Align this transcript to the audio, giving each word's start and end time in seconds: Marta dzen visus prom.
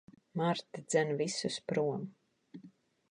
Marta 0.39 0.79
dzen 0.87 1.09
visus 1.19 1.57
prom. 1.73 2.01